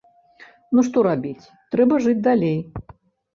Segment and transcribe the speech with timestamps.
[0.77, 2.59] Ну, што рабіць, трэба жыць далей.